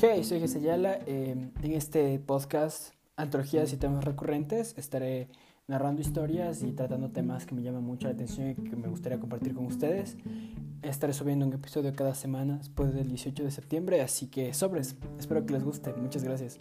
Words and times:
Hey, 0.00 0.22
soy 0.22 0.38
Jesse 0.38 0.62
Yala. 0.62 1.00
Em, 1.06 1.50
en 1.60 1.72
este 1.72 2.20
podcast, 2.20 2.94
Antologías 3.16 3.72
y 3.72 3.78
temas 3.78 4.04
recurrentes, 4.04 4.78
estaré 4.78 5.28
narrando 5.66 6.00
historias 6.00 6.62
y 6.62 6.70
tratando 6.70 7.10
temas 7.10 7.46
que 7.46 7.56
me 7.56 7.62
llaman 7.64 7.82
mucho 7.82 8.06
la 8.06 8.14
atención 8.14 8.50
y 8.50 8.54
que 8.54 8.76
me 8.76 8.86
gustaría 8.86 9.18
compartir 9.18 9.54
con 9.54 9.66
ustedes. 9.66 10.16
Estaré 10.82 11.12
subiendo 11.12 11.46
un 11.46 11.52
episodio 11.52 11.92
cada 11.96 12.14
semana 12.14 12.58
después 12.58 12.94
del 12.94 13.08
18 13.08 13.42
de 13.42 13.50
septiembre, 13.50 14.00
así 14.00 14.28
que 14.28 14.54
sobres. 14.54 14.94
Espero 15.18 15.44
que 15.44 15.54
les 15.54 15.64
guste. 15.64 15.92
Muchas 15.94 16.22
gracias. 16.22 16.60